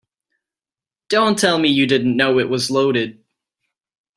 Don't 1.09 1.37
tell 1.37 1.59
me 1.59 1.69
you 1.69 1.85
didn't 1.85 2.17
know 2.17 2.39
it 2.39 2.49
was 2.49 2.71
loaded. 2.71 3.23